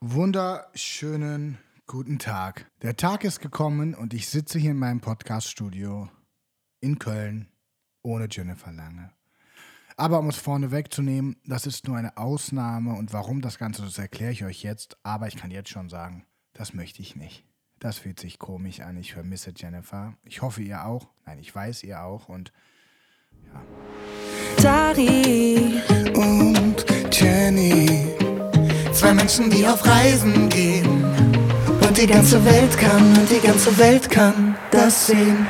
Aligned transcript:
wunderschönen 0.00 1.58
guten 1.86 2.18
Tag. 2.18 2.70
Der 2.80 2.96
Tag 2.96 3.22
ist 3.22 3.40
gekommen 3.40 3.94
und 3.94 4.14
ich 4.14 4.28
sitze 4.28 4.58
hier 4.58 4.70
in 4.70 4.78
meinem 4.78 5.00
Podcast-Studio 5.00 6.08
in 6.80 6.98
Köln 6.98 7.48
ohne 8.02 8.26
Jennifer 8.30 8.72
Lange. 8.72 9.10
Aber 9.98 10.18
um 10.20 10.30
es 10.30 10.36
vorne 10.36 10.70
wegzunehmen, 10.70 11.36
das 11.44 11.66
ist 11.66 11.86
nur 11.86 11.98
eine 11.98 12.16
Ausnahme 12.16 12.94
und 12.94 13.12
warum 13.12 13.42
das 13.42 13.58
Ganze, 13.58 13.82
das 13.82 13.98
erkläre 13.98 14.32
ich 14.32 14.42
euch 14.42 14.62
jetzt. 14.62 14.96
Aber 15.02 15.28
ich 15.28 15.36
kann 15.36 15.50
jetzt 15.50 15.68
schon 15.68 15.90
sagen, 15.90 16.24
das 16.54 16.72
möchte 16.72 17.02
ich 17.02 17.14
nicht. 17.14 17.44
Das 17.78 17.98
fühlt 17.98 18.18
sich 18.18 18.38
komisch 18.38 18.80
an. 18.80 18.96
Ich 18.96 19.12
vermisse 19.12 19.52
Jennifer. 19.54 20.14
Ich 20.24 20.40
hoffe, 20.40 20.62
ihr 20.62 20.86
auch. 20.86 21.08
Nein, 21.26 21.38
ich 21.38 21.54
weiß, 21.54 21.82
ihr 21.84 22.02
auch. 22.02 22.30
Und 22.30 22.52
ja. 23.44 23.62
Dari 24.62 25.82
und 26.14 26.86
Jenny. 27.12 28.19
Zwei 29.10 29.16
Menschen, 29.16 29.50
die 29.50 29.66
auf 29.66 29.84
Reisen 29.84 30.48
gehen. 30.48 31.02
Und 31.84 32.00
die 32.00 32.06
ganze 32.06 32.44
Welt 32.44 32.78
kann, 32.78 33.18
und 33.18 33.28
die 33.28 33.44
ganze 33.44 33.76
Welt 33.76 34.08
kann 34.08 34.56
das 34.70 35.08
sehen. 35.08 35.48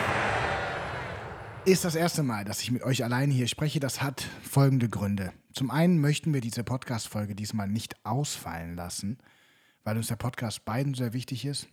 Ist 1.67 1.84
das 1.84 1.95
erste 1.95 2.23
Mal, 2.23 2.47
dass 2.47 2.62
ich 2.62 2.70
mit 2.70 2.83
euch 2.83 3.05
alleine 3.05 3.34
hier 3.34 3.48
spreche. 3.48 3.79
Das 3.79 4.01
hat 4.01 4.27
folgende 4.41 4.89
Gründe. 4.89 5.34
Zum 5.53 5.70
einen 5.70 6.01
möchten 6.01 6.33
wir 6.33 6.41
diese 6.41 6.65
Podcast-Folge 6.65 7.34
diesmal 7.34 7.69
nicht 7.69 7.97
ausfallen 8.03 8.77
lassen, 8.77 9.19
weil 9.84 9.98
uns 9.98 10.06
der 10.06 10.17
Podcast 10.17 10.65
beiden 10.65 10.95
sehr 10.95 11.12
wichtig 11.12 11.45
ist. 11.45 11.69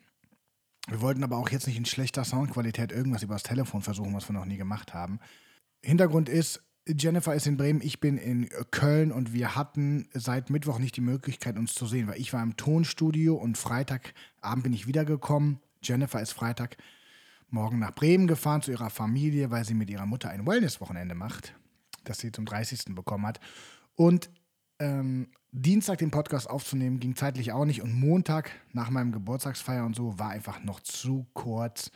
Wir 0.89 0.99
wollten 0.99 1.23
aber 1.23 1.37
auch 1.37 1.51
jetzt 1.51 1.67
nicht 1.67 1.77
in 1.77 1.85
schlechter 1.85 2.25
Soundqualität 2.25 2.91
irgendwas 2.91 3.23
übers 3.23 3.43
Telefon 3.43 3.81
versuchen, 3.81 4.13
was 4.13 4.27
wir 4.27 4.33
noch 4.33 4.43
nie 4.43 4.57
gemacht 4.57 4.93
haben. 4.93 5.21
Hintergrund 5.81 6.27
ist, 6.27 6.61
Jennifer 6.87 7.35
ist 7.35 7.47
in 7.47 7.57
Bremen, 7.57 7.81
ich 7.81 7.99
bin 7.99 8.17
in 8.17 8.49
Köln 8.71 9.11
und 9.11 9.33
wir 9.33 9.55
hatten 9.55 10.07
seit 10.13 10.49
Mittwoch 10.49 10.79
nicht 10.79 10.95
die 10.95 11.01
Möglichkeit, 11.01 11.57
uns 11.57 11.73
zu 11.73 11.85
sehen, 11.85 12.07
weil 12.07 12.19
ich 12.19 12.33
war 12.33 12.41
im 12.41 12.55
Tonstudio 12.55 13.35
und 13.35 13.57
Freitagabend 13.57 14.63
bin 14.63 14.73
ich 14.73 14.87
wiedergekommen. 14.87 15.59
Jennifer 15.81 16.21
ist 16.21 16.31
Freitagmorgen 16.31 17.79
nach 17.79 17.93
Bremen 17.93 18.27
gefahren 18.27 18.61
zu 18.61 18.71
ihrer 18.71 18.89
Familie, 18.89 19.51
weil 19.51 19.65
sie 19.65 19.73
mit 19.73 19.89
ihrer 19.89 20.05
Mutter 20.05 20.29
ein 20.29 20.45
Wellness-Wochenende 20.45 21.15
macht, 21.15 21.53
das 22.05 22.19
sie 22.19 22.31
zum 22.31 22.45
30. 22.45 22.95
bekommen 22.95 23.25
hat. 23.25 23.39
Und 23.95 24.29
ähm, 24.79 25.27
Dienstag 25.51 25.97
den 25.97 26.11
Podcast 26.11 26.49
aufzunehmen 26.49 26.99
ging 26.99 27.15
zeitlich 27.15 27.51
auch 27.51 27.65
nicht 27.65 27.81
und 27.81 27.93
Montag 27.93 28.51
nach 28.73 28.89
meinem 28.89 29.11
Geburtstagsfeier 29.11 29.85
und 29.85 29.95
so 29.95 30.19
war 30.19 30.29
einfach 30.29 30.63
noch 30.63 30.79
zu 30.81 31.25
kurz, 31.33 31.91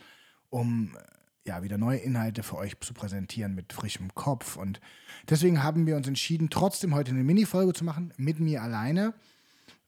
um 0.50 0.96
ja, 1.44 1.62
wieder 1.62 1.78
neue 1.78 1.98
Inhalte 1.98 2.42
für 2.42 2.56
euch 2.56 2.78
zu 2.80 2.94
präsentieren 2.94 3.54
mit 3.54 3.72
frischem 3.72 4.14
Kopf. 4.14 4.56
Und 4.56 4.80
deswegen 5.28 5.62
haben 5.62 5.86
wir 5.86 5.96
uns 5.96 6.06
entschieden, 6.06 6.50
trotzdem 6.50 6.94
heute 6.94 7.10
eine 7.10 7.24
Mini-Folge 7.24 7.72
zu 7.72 7.84
machen, 7.84 8.12
mit 8.16 8.38
mir 8.38 8.62
alleine, 8.62 9.14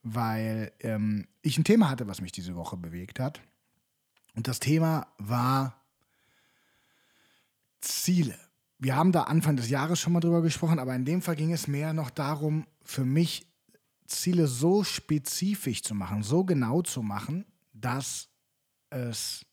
weil 0.03 0.73
ähm, 0.81 1.27
ich 1.43 1.57
ein 1.57 1.65
Thema 1.65 1.91
hatte, 1.91 2.09
was 2.09 2.21
mich 2.21 2.33
diese 2.33 2.57
Woche 2.57 2.77
bewegt 2.77 3.21
hat. 3.21 3.41
Und 4.35 4.49
das 4.49 4.59
Thema 4.59 5.07
war 5.19 5.81
Ziele. 7.81 8.37
Wir 8.79 8.97
haben 8.97 9.13
da 9.13 9.23
Anfang 9.23 9.57
des 9.57 9.71
Jahres 9.71 10.01
schon 10.01 10.13
mal 10.13 10.21
drüber 10.21 10.43
gesprochen, 10.43 10.79
aber 10.79 10.95
in 10.95 11.05
dem 11.05 11.23
Fall 11.23 11.37
ging 11.37 11.53
es 11.53 11.69
mehr 11.69 11.93
noch 11.93 12.11
darum, 12.11 12.67
für 12.83 13.05
mich 13.05 13.47
Ziele 14.07 14.49
so 14.49 14.85
spezifisch 14.85 15.83
zu 15.83 15.95
machen, 15.95 16.23
so 16.23 16.45
genau 16.45 16.83
zu 16.83 17.03
machen, 17.03 17.47
dass 17.73 18.29
es 18.91 19.47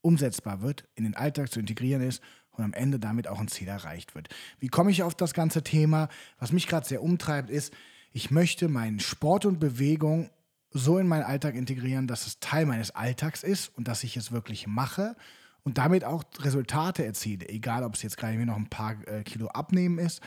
umsetzbar 0.00 0.62
wird, 0.62 0.84
in 0.94 1.04
den 1.04 1.16
Alltag 1.16 1.50
zu 1.50 1.60
integrieren 1.60 2.02
ist 2.02 2.22
und 2.50 2.64
am 2.64 2.72
Ende 2.72 2.98
damit 2.98 3.28
auch 3.28 3.40
ein 3.40 3.48
Ziel 3.48 3.68
erreicht 3.68 4.14
wird. 4.14 4.28
Wie 4.58 4.68
komme 4.68 4.90
ich 4.90 5.02
auf 5.02 5.14
das 5.14 5.34
ganze 5.34 5.62
Thema? 5.62 6.08
Was 6.38 6.52
mich 6.52 6.66
gerade 6.66 6.86
sehr 6.86 7.02
umtreibt, 7.02 7.50
ist, 7.50 7.72
ich 8.12 8.30
möchte 8.30 8.68
meinen 8.68 9.00
Sport 9.00 9.46
und 9.46 9.60
Bewegung 9.60 10.30
so 10.70 10.98
in 10.98 11.06
meinen 11.06 11.24
Alltag 11.24 11.54
integrieren, 11.54 12.06
dass 12.06 12.26
es 12.26 12.40
Teil 12.40 12.66
meines 12.66 12.90
Alltags 12.90 13.42
ist 13.42 13.76
und 13.76 13.88
dass 13.88 14.04
ich 14.04 14.16
es 14.16 14.32
wirklich 14.32 14.66
mache 14.66 15.16
und 15.62 15.78
damit 15.78 16.04
auch 16.04 16.24
Resultate 16.40 17.04
erziele. 17.04 17.48
Egal, 17.48 17.84
ob 17.84 17.94
es 17.94 18.02
jetzt 18.02 18.16
gerade 18.16 18.36
mir 18.36 18.46
noch 18.46 18.56
ein 18.56 18.68
paar 18.68 18.96
äh, 19.06 19.22
Kilo 19.22 19.48
abnehmen 19.48 19.98
ist, 19.98 20.22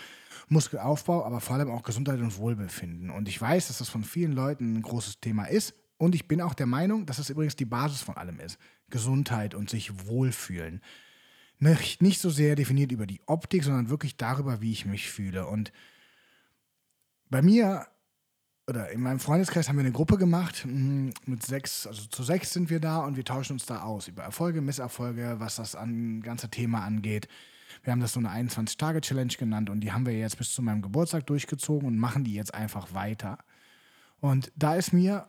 Muskelaufbau, 0.47 1.25
aber 1.25 1.41
vor 1.41 1.55
allem 1.55 1.71
auch 1.71 1.83
Gesundheit 1.83 2.19
und 2.19 2.37
Wohlbefinden. 2.37 3.09
Und 3.09 3.27
ich 3.27 3.39
weiß, 3.39 3.67
dass 3.67 3.79
das 3.79 3.89
von 3.89 4.03
vielen 4.03 4.33
Leuten 4.33 4.75
ein 4.75 4.81
großes 4.81 5.19
Thema 5.19 5.45
ist. 5.45 5.73
Und 5.97 6.15
ich 6.15 6.27
bin 6.27 6.41
auch 6.41 6.53
der 6.53 6.65
Meinung, 6.65 7.05
dass 7.05 7.17
das 7.17 7.29
übrigens 7.29 7.55
die 7.55 7.65
Basis 7.65 8.01
von 8.01 8.17
allem 8.17 8.39
ist. 8.39 8.57
Gesundheit 8.91 9.55
und 9.55 9.69
sich 9.69 10.07
wohlfühlen. 10.07 10.81
Nicht, 11.59 12.01
nicht 12.01 12.19
so 12.19 12.29
sehr 12.29 12.55
definiert 12.55 12.91
über 12.91 13.05
die 13.05 13.21
Optik, 13.25 13.63
sondern 13.63 13.89
wirklich 13.89 14.17
darüber, 14.17 14.61
wie 14.61 14.71
ich 14.71 14.85
mich 14.85 15.09
fühle. 15.09 15.47
Und 15.47 15.71
bei 17.29 17.41
mir 17.41 17.87
oder 18.67 18.89
in 18.91 19.01
meinem 19.01 19.19
Freundeskreis 19.19 19.67
haben 19.67 19.77
wir 19.77 19.83
eine 19.83 19.91
Gruppe 19.91 20.17
gemacht 20.17 20.65
mm, 20.65 21.09
mit 21.25 21.43
sechs, 21.43 21.87
also 21.87 22.05
zu 22.05 22.23
sechs 22.23 22.53
sind 22.53 22.69
wir 22.69 22.79
da 22.79 22.99
und 22.99 23.17
wir 23.17 23.25
tauschen 23.25 23.53
uns 23.53 23.65
da 23.65 23.81
aus 23.81 24.07
über 24.07 24.23
Erfolge, 24.23 24.61
Misserfolge, 24.61 25.35
was 25.39 25.55
das 25.55 25.75
an, 25.75 26.21
ganze 26.21 26.49
Thema 26.49 26.83
angeht. 26.83 27.27
Wir 27.83 27.91
haben 27.91 27.99
das 27.99 28.13
so 28.13 28.19
eine 28.19 28.29
21-Tage-Challenge 28.29 29.33
genannt 29.37 29.69
und 29.69 29.81
die 29.81 29.91
haben 29.91 30.05
wir 30.05 30.17
jetzt 30.17 30.37
bis 30.37 30.53
zu 30.53 30.61
meinem 30.61 30.81
Geburtstag 30.81 31.25
durchgezogen 31.27 31.87
und 31.87 31.97
machen 31.97 32.23
die 32.23 32.33
jetzt 32.33 32.53
einfach 32.53 32.93
weiter. 32.93 33.39
Und 34.19 34.51
da 34.55 34.75
ist 34.75 34.93
mir 34.93 35.27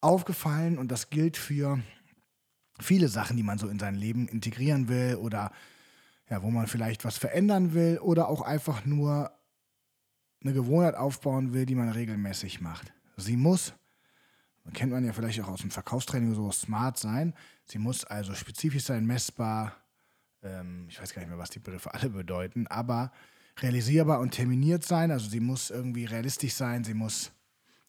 aufgefallen 0.00 0.78
und 0.78 0.90
das 0.90 1.10
gilt 1.10 1.36
für 1.36 1.80
viele 2.80 3.08
Sachen, 3.08 3.36
die 3.36 3.42
man 3.42 3.58
so 3.58 3.68
in 3.68 3.78
sein 3.78 3.94
Leben 3.94 4.28
integrieren 4.28 4.88
will 4.88 5.16
oder 5.16 5.52
ja, 6.30 6.42
wo 6.42 6.50
man 6.50 6.66
vielleicht 6.66 7.04
was 7.04 7.18
verändern 7.18 7.74
will 7.74 7.98
oder 7.98 8.28
auch 8.28 8.42
einfach 8.42 8.84
nur 8.84 9.30
eine 10.42 10.52
Gewohnheit 10.52 10.94
aufbauen 10.94 11.52
will, 11.52 11.66
die 11.66 11.74
man 11.74 11.88
regelmäßig 11.88 12.60
macht. 12.60 12.92
Sie 13.16 13.36
muss, 13.36 13.74
kennt 14.72 14.92
man 14.92 15.04
ja 15.04 15.12
vielleicht 15.12 15.40
auch 15.40 15.48
aus 15.48 15.60
dem 15.60 15.70
Verkaufstraining 15.70 16.34
so, 16.34 16.50
smart 16.50 16.98
sein. 16.98 17.34
Sie 17.64 17.78
muss 17.78 18.04
also 18.04 18.34
spezifisch 18.34 18.84
sein, 18.84 19.06
messbar, 19.06 19.76
ähm, 20.42 20.86
ich 20.88 21.00
weiß 21.00 21.14
gar 21.14 21.20
nicht 21.20 21.30
mehr, 21.30 21.38
was 21.38 21.50
die 21.50 21.60
Begriffe 21.60 21.92
alle 21.94 22.10
bedeuten, 22.10 22.66
aber 22.66 23.12
realisierbar 23.60 24.20
und 24.20 24.32
terminiert 24.32 24.84
sein. 24.84 25.10
Also 25.10 25.28
sie 25.28 25.40
muss 25.40 25.70
irgendwie 25.70 26.04
realistisch 26.04 26.54
sein, 26.54 26.84
sie 26.84 26.94
muss 26.94 27.32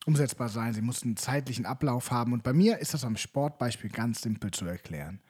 umsetzbar 0.06 0.48
sein, 0.48 0.72
sie 0.72 0.82
muss 0.82 1.02
einen 1.02 1.16
zeitlichen 1.16 1.66
Ablauf 1.66 2.10
haben. 2.10 2.32
Und 2.32 2.42
bei 2.42 2.52
mir 2.52 2.78
ist 2.78 2.94
das 2.94 3.04
am 3.04 3.16
Sportbeispiel 3.16 3.90
ganz 3.90 4.22
simpel 4.22 4.52
zu 4.52 4.64
erklären. 4.64 5.20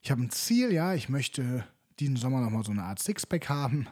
Ich 0.00 0.10
habe 0.10 0.22
ein 0.22 0.30
Ziel, 0.30 0.72
ja, 0.72 0.94
ich 0.94 1.08
möchte 1.08 1.64
diesen 1.98 2.16
Sommer 2.16 2.40
nochmal 2.40 2.64
so 2.64 2.70
eine 2.70 2.84
Art 2.84 3.00
Sixpack 3.00 3.48
haben. 3.48 3.88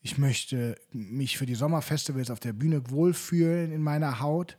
Ich 0.00 0.18
möchte 0.18 0.76
mich 0.92 1.38
für 1.38 1.46
die 1.46 1.54
Sommerfestivals 1.54 2.30
auf 2.30 2.40
der 2.40 2.52
Bühne 2.52 2.90
wohlfühlen 2.90 3.72
in 3.72 3.82
meiner 3.82 4.20
Haut. 4.20 4.58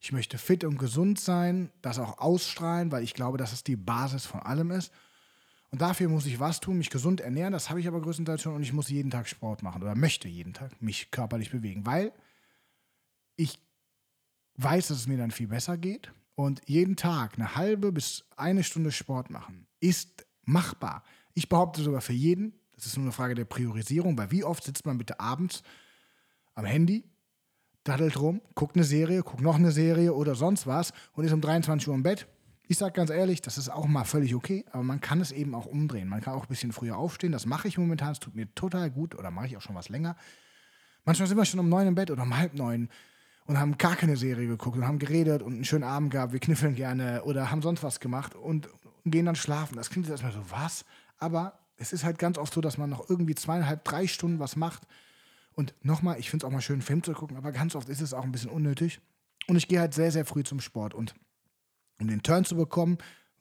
Ich 0.00 0.12
möchte 0.12 0.38
fit 0.38 0.64
und 0.64 0.78
gesund 0.78 1.20
sein, 1.20 1.70
das 1.82 1.98
auch 1.98 2.18
ausstrahlen, 2.18 2.90
weil 2.90 3.02
ich 3.02 3.14
glaube, 3.14 3.36
dass 3.36 3.52
es 3.52 3.64
die 3.64 3.76
Basis 3.76 4.24
von 4.24 4.40
allem 4.40 4.70
ist. 4.70 4.92
Und 5.70 5.82
dafür 5.82 6.08
muss 6.08 6.26
ich 6.26 6.40
was 6.40 6.60
tun, 6.60 6.78
mich 6.78 6.90
gesund 6.90 7.20
ernähren, 7.20 7.52
das 7.52 7.68
habe 7.68 7.80
ich 7.80 7.86
aber 7.86 8.00
größtenteils 8.00 8.42
schon 8.42 8.54
und 8.54 8.62
ich 8.62 8.72
muss 8.72 8.88
jeden 8.88 9.10
Tag 9.10 9.28
Sport 9.28 9.62
machen 9.62 9.82
oder 9.82 9.94
möchte 9.94 10.26
jeden 10.26 10.52
Tag 10.52 10.80
mich 10.82 11.10
körperlich 11.10 11.50
bewegen, 11.50 11.86
weil 11.86 12.12
ich 13.36 13.60
weiß, 14.62 14.88
dass 14.88 14.98
es 14.98 15.06
mir 15.06 15.18
dann 15.18 15.30
viel 15.30 15.48
besser 15.48 15.76
geht. 15.76 16.12
Und 16.34 16.62
jeden 16.66 16.96
Tag 16.96 17.34
eine 17.34 17.54
halbe 17.54 17.92
bis 17.92 18.24
eine 18.36 18.64
Stunde 18.64 18.92
Sport 18.92 19.30
machen 19.30 19.66
ist 19.80 20.26
machbar. 20.44 21.02
Ich 21.34 21.48
behaupte 21.48 21.82
sogar 21.82 22.00
für 22.00 22.12
jeden, 22.12 22.54
das 22.74 22.86
ist 22.86 22.96
nur 22.96 23.04
eine 23.04 23.12
Frage 23.12 23.34
der 23.34 23.44
Priorisierung, 23.44 24.16
weil 24.16 24.30
wie 24.30 24.44
oft 24.44 24.64
sitzt 24.64 24.86
man 24.86 24.98
bitte 24.98 25.20
abends 25.20 25.62
am 26.54 26.64
Handy, 26.64 27.04
daddelt 27.84 28.18
rum, 28.20 28.40
guckt 28.54 28.76
eine 28.76 28.84
Serie, 28.84 29.22
guckt 29.22 29.42
noch 29.42 29.56
eine 29.56 29.72
Serie 29.72 30.14
oder 30.14 30.34
sonst 30.34 30.66
was 30.66 30.92
und 31.12 31.24
ist 31.24 31.32
um 31.32 31.40
23 31.40 31.88
Uhr 31.88 31.94
im 31.94 32.02
Bett. 32.02 32.26
Ich 32.68 32.78
sage 32.78 32.92
ganz 32.92 33.10
ehrlich, 33.10 33.40
das 33.40 33.58
ist 33.58 33.68
auch 33.68 33.86
mal 33.86 34.04
völlig 34.04 34.34
okay, 34.34 34.64
aber 34.70 34.82
man 34.82 35.00
kann 35.00 35.20
es 35.20 35.32
eben 35.32 35.54
auch 35.54 35.66
umdrehen. 35.66 36.08
Man 36.08 36.20
kann 36.20 36.34
auch 36.34 36.44
ein 36.44 36.48
bisschen 36.48 36.72
früher 36.72 36.96
aufstehen, 36.96 37.32
das 37.32 37.46
mache 37.46 37.68
ich 37.68 37.78
momentan, 37.78 38.12
es 38.12 38.20
tut 38.20 38.34
mir 38.34 38.54
total 38.54 38.90
gut 38.90 39.14
oder 39.14 39.30
mache 39.30 39.46
ich 39.46 39.56
auch 39.56 39.62
schon 39.62 39.74
was 39.74 39.88
länger. 39.88 40.16
Manchmal 41.04 41.28
sind 41.28 41.36
wir 41.36 41.44
schon 41.44 41.60
um 41.60 41.68
neun 41.68 41.88
im 41.88 41.94
Bett 41.94 42.10
oder 42.10 42.22
um 42.22 42.36
halb 42.36 42.54
neun 42.54 42.88
und 43.50 43.58
haben 43.58 43.78
gar 43.78 43.96
keine 43.96 44.16
Serie 44.16 44.46
geguckt 44.46 44.76
und 44.76 44.86
haben 44.86 45.00
geredet 45.00 45.42
und 45.42 45.54
einen 45.54 45.64
schönen 45.64 45.82
Abend 45.82 46.12
gehabt, 46.12 46.32
wir 46.32 46.38
kniffeln 46.38 46.76
gerne 46.76 47.24
oder 47.24 47.50
haben 47.50 47.62
sonst 47.62 47.82
was 47.82 47.98
gemacht 47.98 48.36
und, 48.36 48.68
gehen 49.04 49.26
dann 49.26 49.34
schlafen. 49.34 49.76
Das 49.76 49.90
klingt 49.90 50.06
jetzt 50.06 50.22
erstmal 50.22 50.32
so, 50.32 50.50
was? 50.50 50.84
Aber 51.18 51.58
es 51.76 51.92
ist 51.92 52.04
halt 52.04 52.18
ganz 52.18 52.38
oft 52.38 52.52
so, 52.52 52.60
dass 52.60 52.78
man 52.78 52.90
noch 52.90 53.08
irgendwie 53.08 53.34
zweieinhalb, 53.34 53.82
drei 53.82 54.06
Stunden 54.06 54.38
was 54.38 54.54
macht. 54.54 54.86
Und 55.54 55.74
nochmal, 55.82 56.20
ich 56.20 56.30
finde 56.30 56.44
es 56.44 56.48
auch 56.48 56.52
mal 56.52 56.60
schön, 56.60 56.74
einen 56.74 56.82
Film 56.82 57.02
zu 57.02 57.12
gucken, 57.12 57.36
aber 57.36 57.50
ganz 57.50 57.74
oft 57.74 57.88
ist 57.88 58.02
es 58.02 58.14
auch 58.14 58.22
ein 58.22 58.30
bisschen 58.30 58.50
unnötig. 58.50 59.00
Und 59.48 59.56
ich 59.56 59.66
gehe 59.66 59.80
halt 59.80 59.94
sehr, 59.94 60.12
sehr 60.12 60.26
früh 60.26 60.44
zum 60.44 60.60
Sport. 60.60 60.94
Und 60.94 61.14
um 61.98 62.06
den 62.06 62.22
Turn 62.22 62.44
zu 62.44 62.54
bekommen, 62.54 62.98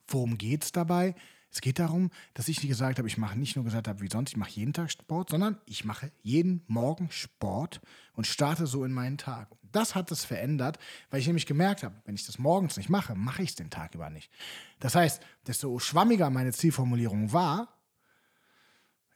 worum 0.07 0.39
geht 0.39 0.63
es 0.63 0.72
dabei? 0.72 1.13
Es 1.51 1.62
geht 1.62 1.80
darum, 1.80 2.12
dass 2.36 2.48
ich 2.48 2.62
nicht 2.62 2.69
gesagt 2.69 3.00
habe, 3.00 3.07
ich 3.07 3.18
mache 3.18 3.38
nicht 3.38 3.56
nur 3.56 3.66
gesagt 3.66 3.88
habe, 3.88 4.01
wie 4.01 4.10
sonst, 4.10 4.31
ich 4.31 4.38
mache 4.38 4.51
jeden 4.51 4.74
Tag 4.74 4.92
Sport, 4.92 5.30
sondern 5.30 5.57
ich 5.66 5.84
mache 5.84 6.12
jeden 6.22 6.63
Morgen 6.68 7.10
Sport 7.12 7.81
und 8.13 8.28
starte 8.28 8.68
so 8.68 8.86
in 8.86 8.92
meinen 8.92 9.18
Tag. 9.18 9.50
Das 9.72 9.96
hat 9.96 10.12
es 10.12 10.25
verändert, 10.25 10.78
weil 11.10 11.19
ich 11.19 11.28
nämlich 11.28 11.46
gemerkt 11.46 11.84
habe, 11.84 11.96
wenn 12.06 12.16
ich 12.16 12.25
das 12.25 12.40
morgens 12.40 12.78
nicht 12.78 12.90
mache, 12.90 13.16
mache 13.16 13.44
ich 13.44 13.50
es 13.50 13.56
den 13.56 13.69
Tag 13.69 13.96
über 13.96 14.10
nicht. 14.10 14.31
Das 14.80 14.96
heißt, 14.96 15.22
desto 15.48 15.80
schwammiger 15.80 16.30
meine 16.30 16.54
Zielformulierung 16.54 17.34
war, 17.34 17.75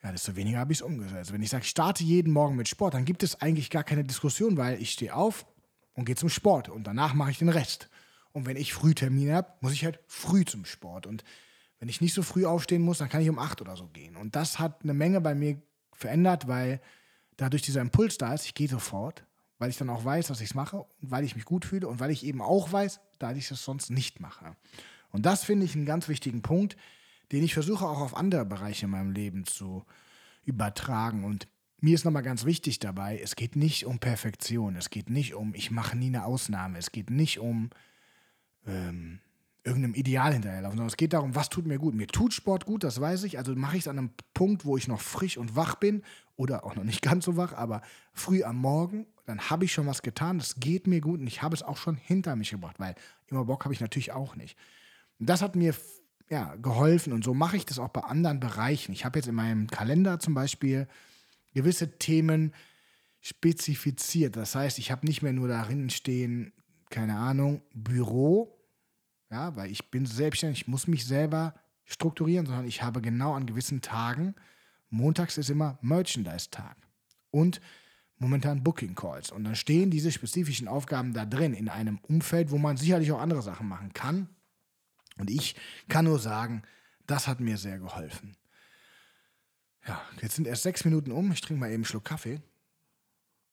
ja, 0.04 0.12
desto 0.12 0.36
weniger 0.36 0.60
habe 0.60 0.74
ich 0.74 0.80
es 0.80 0.82
umgesetzt. 0.82 1.32
Wenn 1.32 1.42
ich 1.42 1.50
sage, 1.50 1.64
ich 1.64 1.70
starte 1.70 2.04
jeden 2.04 2.34
Morgen 2.34 2.58
mit 2.58 2.68
Sport, 2.68 2.94
dann 2.94 3.06
gibt 3.06 3.24
es 3.24 3.42
eigentlich 3.42 3.70
gar 3.70 3.86
keine 3.86 4.04
Diskussion, 4.04 4.58
weil 4.58 4.82
ich 4.82 4.92
stehe 4.92 5.16
auf 5.16 5.46
und 5.94 6.06
gehe 6.06 6.16
zum 6.16 6.30
Sport 6.30 6.68
und 6.68 6.86
danach 6.86 7.14
mache 7.14 7.32
ich 7.32 7.38
den 7.38 7.50
Rest. 7.50 7.90
Und 8.34 8.46
wenn 8.46 8.58
ich 8.58 8.74
früh 8.74 8.94
Termine 8.94 9.36
habe, 9.36 9.54
muss 9.62 9.72
ich 9.72 9.86
halt 9.86 10.00
früh 10.08 10.44
zum 10.44 10.66
Sport. 10.66 11.06
Und 11.08 11.24
wenn 11.84 11.90
ich 11.90 12.00
nicht 12.00 12.14
so 12.14 12.24
früh 12.24 12.46
aufstehen 12.46 12.82
muss, 12.82 13.00
dann 13.00 13.10
kann 13.10 13.22
ich 13.22 13.30
um 13.30 13.38
acht 13.38 13.60
oder 13.60 13.76
so 13.76 13.88
gehen. 13.88 14.16
Und 14.16 14.38
das 14.38 14.58
hat 14.58 14.84
eine 14.84 14.94
Menge 14.94 15.20
bei 15.20 15.36
mir 15.36 15.62
verändert, 15.92 16.48
weil 16.48 16.80
dadurch 17.36 17.62
dieser 17.62 17.82
Impuls 17.82 18.18
da 18.18 18.34
ist, 18.34 18.46
ich 18.46 18.54
gehe 18.54 18.70
sofort, 18.70 19.26
weil 19.58 19.70
ich 19.70 19.76
dann 19.76 19.90
auch 19.90 20.06
weiß, 20.06 20.28
dass 20.28 20.40
ich 20.40 20.52
es 20.52 20.56
mache 20.56 20.78
und 20.78 21.12
weil 21.12 21.26
ich 21.26 21.36
mich 21.36 21.44
gut 21.44 21.66
fühle 21.66 21.90
und 21.90 22.00
weil 22.00 22.10
ich 22.10 22.26
eben 22.26 22.42
auch 22.42 22.72
weiß, 22.72 23.02
da 23.20 23.34
ich 23.34 23.52
es 23.52 23.66
sonst 23.66 23.90
nicht 23.90 24.22
mache. 24.22 24.56
Und 25.12 25.26
das 25.26 25.44
finde 25.44 25.66
ich 25.66 25.76
einen 25.76 25.86
ganz 25.86 26.08
wichtigen 26.08 26.42
Punkt, 26.42 26.78
den 27.34 27.44
ich 27.44 27.54
versuche 27.54 27.86
auch 27.86 28.00
auf 28.00 28.16
andere 28.16 28.46
Bereiche 28.46 28.86
in 28.86 28.92
meinem 28.92 29.12
Leben 29.12 29.46
zu 29.46 29.84
übertragen. 30.46 31.26
Und 31.26 31.50
mir 31.82 31.96
ist 31.96 32.06
nochmal 32.06 32.24
ganz 32.24 32.46
wichtig 32.46 32.80
dabei, 32.80 33.20
es 33.22 33.36
geht 33.36 33.58
nicht 33.58 33.86
um 33.86 34.00
Perfektion, 34.00 34.78
es 34.78 34.90
geht 34.90 35.10
nicht 35.10 35.34
um, 35.34 35.54
ich 35.54 35.70
mache 35.70 35.98
nie 35.98 36.08
eine 36.08 36.24
Ausnahme, 36.24 36.78
es 36.78 36.94
geht 36.94 37.10
nicht 37.10 37.40
um 37.40 37.72
ähm, 38.66 39.20
irgendeinem 39.64 39.94
Ideal 39.94 40.34
hinterherlaufen, 40.34 40.78
sondern 40.78 40.92
es 40.92 40.98
geht 40.98 41.14
darum, 41.14 41.36
was 41.36 41.50
tut 41.50 41.66
mir 41.66 41.78
gut. 41.78 41.96
Mir 41.96 42.08
tut 42.08 42.34
Sport 42.34 42.66
gut, 42.66 42.84
das 42.84 43.00
weiß 43.00 43.24
ich, 43.24 43.38
also 43.38 43.56
mache 43.56 43.78
ich 43.78 43.84
es 43.84 43.88
an 43.88 43.98
einem 43.98 44.12
Punkt, 44.34 44.66
wo 44.66 44.76
ich 44.76 44.88
noch 44.88 45.00
frisch 45.00 45.38
und 45.38 45.56
wach 45.56 45.76
bin 45.76 46.04
oder 46.36 46.66
auch 46.66 46.76
noch 46.76 46.84
nicht 46.84 47.02
ganz 47.02 47.26
so 47.26 47.38
wach, 47.38 47.54
aber 47.54 47.82
früh 48.14 48.44
am 48.44 48.58
Morgen, 48.58 49.08
dann 49.26 49.50
habe 49.50 49.66
ich 49.66 49.72
schon 49.72 49.88
was 49.88 50.02
getan, 50.02 50.38
das 50.38 50.56
geht 50.56 50.88
mir 50.88 51.00
gut 51.00 51.22
und 51.22 51.28
ich 51.28 51.42
habe 51.42 51.56
es 51.56 51.64
auch 51.64 51.78
schon 51.78 51.96
hinter 51.96 52.36
mich 52.36 52.50
gebracht, 52.52 52.80
weil 52.80 52.96
immer 53.28 53.46
Bock 53.46 53.64
habe 53.64 53.74
ich 53.74 53.80
natürlich 53.80 54.12
auch 54.12 54.36
nicht. 54.36 54.58
Und 55.20 55.30
das 55.30 55.42
hat 55.42 55.56
mir 55.56 55.74
ja, 56.30 56.56
geholfen 56.56 57.14
und 57.14 57.24
so 57.24 57.34
mache 57.34 57.56
ich 57.56 57.66
das 57.66 57.80
auch 57.80 57.90
bei 57.90 58.02
anderen 58.02 58.40
Bereichen. 58.40 58.92
Ich 58.92 59.06
habe 59.06 59.20
jetzt 59.20 59.28
in 59.28 59.36
meinem 59.36 59.68
Kalender 59.68 60.20
zum 60.20 60.34
Beispiel 60.34 60.88
gewisse 61.54 61.98
Themen 62.00 62.54
spezifiziert. 63.22 64.36
Das 64.36 64.56
heißt, 64.56 64.80
ich 64.80 64.92
habe 64.92 65.06
nicht 65.06 65.22
mehr 65.22 65.32
nur 65.32 65.48
darin 65.48 65.90
stehen, 65.90 66.52
keine 66.90 67.16
Ahnung, 67.16 67.62
Büro, 67.74 68.63
ja, 69.34 69.56
weil 69.56 69.72
ich 69.72 69.90
bin 69.90 70.06
selbstständig, 70.06 70.62
ich 70.62 70.68
muss 70.68 70.86
mich 70.86 71.06
selber 71.06 71.56
strukturieren, 71.86 72.46
sondern 72.46 72.66
ich 72.66 72.84
habe 72.84 73.02
genau 73.02 73.34
an 73.34 73.48
gewissen 73.48 73.82
Tagen, 73.82 74.36
montags 74.90 75.40
ist 75.40 75.50
immer 75.50 75.80
Merchandise-Tag 75.82 76.78
und 77.32 77.60
momentan 78.20 78.64
Booking 78.64 78.94
Calls. 78.94 79.32
Und 79.32 79.44
dann 79.44 79.56
stehen 79.56 79.90
diese 79.90 80.12
spezifischen 80.12 80.68
Aufgaben 80.68 81.14
da 81.14 81.26
drin 81.26 81.56
in 81.56 81.68
einem 81.68 81.98
Umfeld, 82.04 82.52
wo 82.52 82.60
man 82.60 82.78
sicherlich 82.78 83.12
auch 83.12 83.20
andere 83.20 83.42
Sachen 83.42 83.68
machen 83.68 83.92
kann. 83.94 84.30
Und 85.18 85.32
ich 85.32 85.56
kann 85.90 86.06
nur 86.06 86.20
sagen, 86.20 86.62
das 87.08 87.28
hat 87.28 87.40
mir 87.40 87.58
sehr 87.58 87.80
geholfen. 87.80 88.38
Ja, 89.88 90.00
jetzt 90.22 90.36
sind 90.36 90.48
erst 90.48 90.64
sechs 90.64 90.86
Minuten 90.86 91.12
um. 91.12 91.32
Ich 91.32 91.42
trinke 91.42 91.60
mal 91.60 91.68
eben 91.68 91.78
einen 91.78 91.86
Schluck 91.86 92.06
Kaffee. 92.06 92.40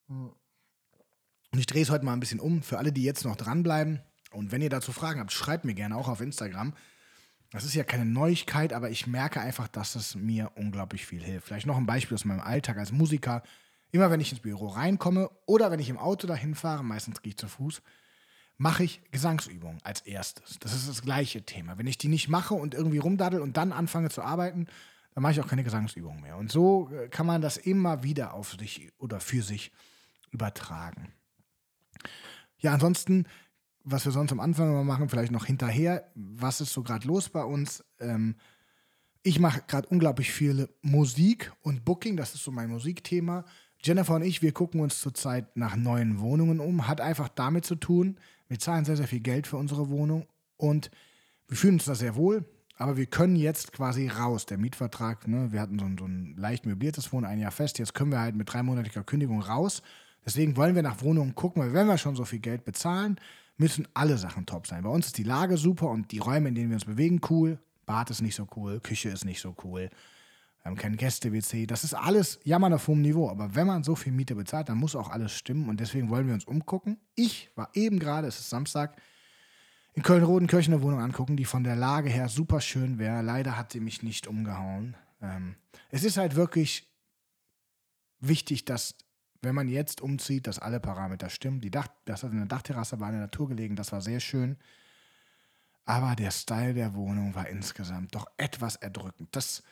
Und 0.08 0.34
ich 1.56 1.66
drehe 1.66 1.82
es 1.82 1.90
heute 1.90 2.04
mal 2.04 2.12
ein 2.12 2.20
bisschen 2.20 2.38
um. 2.38 2.62
Für 2.62 2.76
alle, 2.76 2.92
die 2.92 3.02
jetzt 3.02 3.24
noch 3.24 3.36
dranbleiben. 3.36 4.00
Und 4.32 4.52
wenn 4.52 4.62
ihr 4.62 4.70
dazu 4.70 4.92
Fragen 4.92 5.20
habt, 5.20 5.32
schreibt 5.32 5.64
mir 5.64 5.74
gerne 5.74 5.96
auch 5.96 6.08
auf 6.08 6.20
Instagram. 6.20 6.74
Das 7.50 7.64
ist 7.64 7.74
ja 7.74 7.82
keine 7.82 8.04
Neuigkeit, 8.04 8.72
aber 8.72 8.90
ich 8.90 9.06
merke 9.06 9.40
einfach, 9.40 9.66
dass 9.66 9.96
es 9.96 10.14
mir 10.14 10.52
unglaublich 10.54 11.04
viel 11.04 11.22
hilft. 11.22 11.48
Vielleicht 11.48 11.66
noch 11.66 11.76
ein 11.76 11.86
Beispiel 11.86 12.14
aus 12.14 12.24
meinem 12.24 12.40
Alltag 12.40 12.78
als 12.78 12.92
Musiker. 12.92 13.42
Immer 13.90 14.10
wenn 14.10 14.20
ich 14.20 14.30
ins 14.30 14.40
Büro 14.40 14.68
reinkomme 14.68 15.30
oder 15.46 15.72
wenn 15.72 15.80
ich 15.80 15.88
im 15.88 15.98
Auto 15.98 16.28
dahin 16.28 16.54
fahre, 16.54 16.84
meistens 16.84 17.22
gehe 17.22 17.30
ich 17.30 17.36
zu 17.36 17.48
Fuß, 17.48 17.82
mache 18.56 18.84
ich 18.84 19.02
Gesangsübungen 19.10 19.80
als 19.82 20.02
erstes. 20.02 20.58
Das 20.60 20.74
ist 20.74 20.88
das 20.88 21.02
gleiche 21.02 21.42
Thema. 21.42 21.76
Wenn 21.76 21.88
ich 21.88 21.98
die 21.98 22.08
nicht 22.08 22.28
mache 22.28 22.54
und 22.54 22.74
irgendwie 22.74 22.98
rumdaddel 22.98 23.40
und 23.40 23.56
dann 23.56 23.72
anfange 23.72 24.10
zu 24.10 24.22
arbeiten, 24.22 24.66
dann 25.14 25.22
mache 25.22 25.32
ich 25.32 25.40
auch 25.40 25.48
keine 25.48 25.64
Gesangsübungen 25.64 26.20
mehr. 26.20 26.36
Und 26.36 26.52
so 26.52 26.90
äh, 26.90 27.08
kann 27.08 27.26
man 27.26 27.40
das 27.40 27.56
immer 27.56 28.02
wieder 28.02 28.34
auf 28.34 28.52
sich 28.52 28.92
oder 28.98 29.18
für 29.18 29.42
sich 29.42 29.72
übertragen. 30.30 31.12
Ja, 32.58 32.74
ansonsten, 32.74 33.26
was 33.84 34.04
wir 34.04 34.12
sonst 34.12 34.32
am 34.32 34.40
Anfang 34.40 34.70
immer 34.70 34.84
machen, 34.84 35.08
vielleicht 35.08 35.32
noch 35.32 35.46
hinterher, 35.46 36.10
was 36.14 36.60
ist 36.60 36.72
so 36.72 36.82
gerade 36.82 37.06
los 37.06 37.28
bei 37.28 37.42
uns? 37.42 37.84
Ähm, 37.98 38.36
ich 39.22 39.38
mache 39.38 39.62
gerade 39.66 39.88
unglaublich 39.88 40.32
viel 40.32 40.68
Musik 40.82 41.52
und 41.62 41.84
Booking, 41.84 42.16
das 42.16 42.34
ist 42.34 42.44
so 42.44 42.50
mein 42.50 42.70
Musikthema. 42.70 43.44
Jennifer 43.82 44.14
und 44.14 44.22
ich, 44.22 44.42
wir 44.42 44.52
gucken 44.52 44.80
uns 44.80 45.00
zurzeit 45.00 45.56
nach 45.56 45.76
neuen 45.76 46.20
Wohnungen 46.20 46.60
um. 46.60 46.86
Hat 46.86 47.00
einfach 47.00 47.28
damit 47.28 47.64
zu 47.64 47.76
tun, 47.76 48.18
wir 48.48 48.58
zahlen 48.58 48.84
sehr, 48.84 48.96
sehr 48.96 49.08
viel 49.08 49.20
Geld 49.20 49.46
für 49.46 49.56
unsere 49.56 49.88
Wohnung 49.88 50.26
und 50.56 50.90
wir 51.48 51.56
fühlen 51.56 51.74
uns 51.74 51.84
da 51.84 51.94
sehr 51.94 52.16
wohl. 52.16 52.44
Aber 52.76 52.96
wir 52.96 53.06
können 53.06 53.36
jetzt 53.36 53.72
quasi 53.72 54.08
raus. 54.08 54.46
Der 54.46 54.56
Mietvertrag, 54.56 55.28
ne, 55.28 55.52
wir 55.52 55.60
hatten 55.60 55.78
so 55.78 55.84
ein, 55.84 55.98
so 55.98 56.06
ein 56.06 56.34
leicht 56.36 56.64
möbliertes 56.64 57.12
Wohnen 57.12 57.26
ein 57.26 57.38
Jahr 57.38 57.50
fest. 57.50 57.78
Jetzt 57.78 57.92
können 57.94 58.10
wir 58.10 58.20
halt 58.20 58.36
mit 58.36 58.50
dreimonatiger 58.50 59.04
Kündigung 59.04 59.42
raus. 59.42 59.82
Deswegen 60.24 60.56
wollen 60.56 60.74
wir 60.74 60.82
nach 60.82 61.02
Wohnungen 61.02 61.34
gucken, 61.34 61.62
weil 61.62 61.74
wenn 61.74 61.86
wir 61.86 61.98
schon 61.98 62.16
so 62.16 62.24
viel 62.24 62.38
Geld 62.38 62.64
bezahlen, 62.64 63.16
müssen 63.60 63.86
alle 63.94 64.16
Sachen 64.16 64.46
top 64.46 64.66
sein. 64.66 64.82
Bei 64.82 64.90
uns 64.90 65.06
ist 65.06 65.18
die 65.18 65.22
Lage 65.22 65.56
super 65.58 65.90
und 65.90 66.10
die 66.12 66.18
Räume, 66.18 66.48
in 66.48 66.54
denen 66.54 66.70
wir 66.70 66.76
uns 66.76 66.86
bewegen, 66.86 67.20
cool. 67.28 67.60
Bad 67.84 68.10
ist 68.10 68.22
nicht 68.22 68.34
so 68.34 68.46
cool, 68.56 68.80
Küche 68.80 69.10
ist 69.10 69.24
nicht 69.24 69.40
so 69.40 69.54
cool. 69.64 69.90
Wir 70.62 70.70
haben 70.70 70.76
kein 70.76 70.96
Gäste-WC. 70.96 71.66
Das 71.66 71.84
ist 71.84 71.94
alles 71.94 72.38
jammern 72.44 72.72
auf 72.72 72.88
hohem 72.88 73.02
Niveau. 73.02 73.30
Aber 73.30 73.54
wenn 73.54 73.66
man 73.66 73.82
so 73.82 73.94
viel 73.94 74.12
Miete 74.12 74.34
bezahlt, 74.34 74.68
dann 74.68 74.78
muss 74.78 74.96
auch 74.96 75.10
alles 75.10 75.32
stimmen. 75.32 75.68
Und 75.68 75.80
deswegen 75.80 76.10
wollen 76.10 76.26
wir 76.26 76.34
uns 76.34 76.44
umgucken. 76.44 76.98
Ich 77.14 77.50
war 77.54 77.70
eben 77.74 77.98
gerade, 77.98 78.28
es 78.28 78.38
ist 78.38 78.50
Samstag, 78.50 79.00
in 79.94 80.02
Köln-Rodenkirchen 80.02 80.72
eine 80.72 80.82
Wohnung 80.82 81.00
angucken, 81.00 81.36
die 81.36 81.44
von 81.44 81.64
der 81.64 81.76
Lage 81.76 82.08
her 82.10 82.28
super 82.28 82.60
schön 82.60 82.98
wäre. 82.98 83.22
Leider 83.22 83.56
hat 83.56 83.72
sie 83.72 83.80
mich 83.80 84.02
nicht 84.02 84.26
umgehauen. 84.26 84.96
Ähm, 85.20 85.56
es 85.90 86.04
ist 86.04 86.16
halt 86.16 86.36
wirklich 86.36 86.90
wichtig, 88.20 88.64
dass, 88.64 88.96
wenn 89.42 89.54
man 89.54 89.68
jetzt 89.68 90.00
umzieht, 90.00 90.46
dass 90.46 90.58
alle 90.58 90.80
Parameter 90.80 91.30
stimmen. 91.30 91.60
Die 91.60 91.70
Dach, 91.70 91.88
das 92.04 92.22
hat 92.22 92.32
eine 92.32 92.46
Dachterrasse, 92.46 93.00
war 93.00 93.08
in 93.08 93.14
der 93.14 93.22
Natur 93.22 93.48
gelegen, 93.48 93.76
das 93.76 93.92
war 93.92 94.00
sehr 94.00 94.20
schön. 94.20 94.56
Aber 95.84 96.14
der 96.14 96.30
Style 96.30 96.74
der 96.74 96.94
Wohnung 96.94 97.34
war 97.34 97.48
insgesamt 97.48 98.14
doch 98.14 98.26
etwas 98.36 98.76
erdrückend. 98.76 99.28
Das 99.32 99.62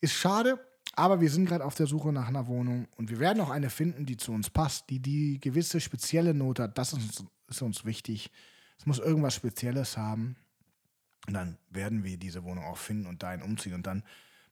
ist 0.00 0.14
schade, 0.14 0.58
aber 0.94 1.20
wir 1.20 1.30
sind 1.30 1.46
gerade 1.46 1.64
auf 1.64 1.74
der 1.74 1.86
Suche 1.86 2.12
nach 2.12 2.28
einer 2.28 2.46
Wohnung 2.46 2.88
und 2.96 3.10
wir 3.10 3.20
werden 3.20 3.40
auch 3.40 3.50
eine 3.50 3.70
finden, 3.70 4.06
die 4.06 4.16
zu 4.16 4.32
uns 4.32 4.50
passt, 4.50 4.88
die 4.90 5.00
die 5.00 5.40
gewisse 5.40 5.80
spezielle 5.80 6.34
Note 6.34 6.64
hat. 6.64 6.78
Das 6.78 6.92
ist 6.92 7.20
uns, 7.20 7.24
ist 7.48 7.62
uns 7.62 7.84
wichtig. 7.84 8.30
Es 8.78 8.86
muss 8.86 8.98
irgendwas 8.98 9.34
Spezielles 9.34 9.96
haben. 9.96 10.36
Und 11.26 11.34
dann 11.34 11.58
werden 11.68 12.04
wir 12.04 12.16
diese 12.16 12.42
Wohnung 12.44 12.64
auch 12.64 12.78
finden 12.78 13.06
und 13.06 13.22
dahin 13.22 13.42
umziehen 13.42 13.74
und 13.74 13.86
dann 13.86 14.02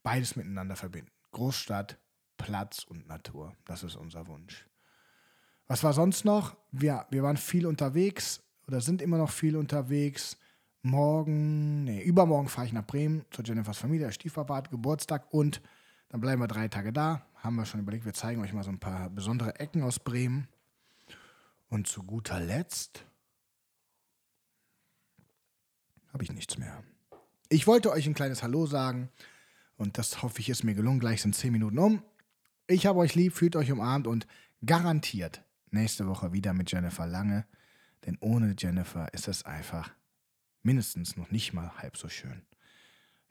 beides 0.02 0.36
miteinander 0.36 0.76
verbinden. 0.76 1.10
Großstadt, 1.32 1.98
Platz 2.46 2.84
und 2.84 3.08
Natur. 3.08 3.56
Das 3.64 3.82
ist 3.82 3.96
unser 3.96 4.28
Wunsch. 4.28 4.68
Was 5.66 5.82
war 5.82 5.92
sonst 5.92 6.24
noch? 6.24 6.56
Wir, 6.70 7.04
wir 7.10 7.24
waren 7.24 7.36
viel 7.36 7.66
unterwegs 7.66 8.40
oder 8.68 8.80
sind 8.80 9.02
immer 9.02 9.18
noch 9.18 9.30
viel 9.30 9.56
unterwegs. 9.56 10.36
Morgen, 10.82 11.82
nee, 11.82 12.00
übermorgen 12.04 12.48
fahre 12.48 12.68
ich 12.68 12.72
nach 12.72 12.86
Bremen 12.86 13.24
zu 13.32 13.42
Jennifers 13.42 13.78
Familie, 13.78 14.08
hat 14.08 14.70
Geburtstag 14.70 15.26
und 15.34 15.60
dann 16.08 16.20
bleiben 16.20 16.40
wir 16.40 16.46
drei 16.46 16.68
Tage 16.68 16.92
da. 16.92 17.26
Haben 17.34 17.56
wir 17.56 17.66
schon 17.66 17.80
überlegt, 17.80 18.04
wir 18.04 18.14
zeigen 18.14 18.40
euch 18.40 18.52
mal 18.52 18.62
so 18.62 18.70
ein 18.70 18.78
paar 18.78 19.10
besondere 19.10 19.58
Ecken 19.58 19.82
aus 19.82 19.98
Bremen. 19.98 20.46
Und 21.68 21.88
zu 21.88 22.04
guter 22.04 22.38
Letzt 22.38 23.04
habe 26.12 26.22
ich 26.22 26.30
nichts 26.30 26.58
mehr. 26.58 26.84
Ich 27.48 27.66
wollte 27.66 27.90
euch 27.90 28.06
ein 28.06 28.14
kleines 28.14 28.44
Hallo 28.44 28.66
sagen 28.66 29.08
und 29.76 29.98
das 29.98 30.22
hoffe 30.22 30.38
ich 30.38 30.48
ist 30.48 30.62
mir 30.62 30.74
gelungen. 30.74 31.00
Gleich 31.00 31.22
sind 31.22 31.34
zehn 31.34 31.50
Minuten 31.50 31.80
um. 31.80 32.04
Ich 32.68 32.84
habe 32.86 32.98
euch 32.98 33.14
lieb, 33.14 33.32
fühlt 33.32 33.54
euch 33.54 33.70
umarmt 33.70 34.08
und 34.08 34.26
garantiert 34.64 35.42
nächste 35.70 36.08
Woche 36.08 36.32
wieder 36.32 36.52
mit 36.52 36.72
Jennifer 36.72 37.06
Lange. 37.06 37.46
Denn 38.04 38.18
ohne 38.20 38.56
Jennifer 38.58 39.12
ist 39.14 39.28
es 39.28 39.44
einfach 39.44 39.92
mindestens 40.62 41.16
noch 41.16 41.30
nicht 41.30 41.52
mal 41.52 41.70
halb 41.78 41.96
so 41.96 42.08
schön. 42.08 42.42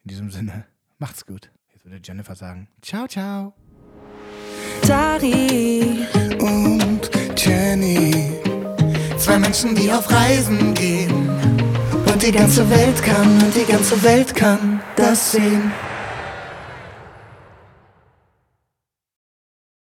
In 0.03 0.09
diesem 0.09 0.31
Sinne, 0.31 0.65
macht's 0.99 1.25
gut. 1.25 1.51
Jetzt 1.73 1.83
würde 1.83 1.99
Jennifer 2.01 2.35
sagen, 2.35 2.69
ciao, 2.81 3.07
ciao. 3.07 3.53
Dari 4.87 6.05
und 6.39 7.09
Jenny, 7.35 8.39
zwei 9.17 9.37
Menschen, 9.37 9.75
die 9.75 9.91
auf 9.91 10.09
Reisen 10.09 10.73
gehen. 10.73 11.29
Und 12.05 12.25
die 12.25 12.31
ganze 12.31 12.69
Welt 12.69 13.03
kann, 13.03 13.43
und 13.43 13.53
die 13.53 13.69
ganze 13.69 14.01
Welt 14.01 14.33
kann 14.33 14.81
das 14.95 15.33
sehen. 15.33 15.73